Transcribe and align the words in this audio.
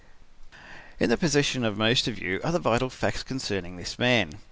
"In 0.99 1.11
the 1.11 1.15
possession 1.17 1.63
of 1.63 1.77
most 1.77 2.07
of 2.07 2.17
you 2.17 2.41
are 2.43 2.51
the 2.51 2.57
vital 2.57 2.89
facts 2.89 3.21
concerning 3.21 3.77
this 3.77 3.99
man. 3.99 4.39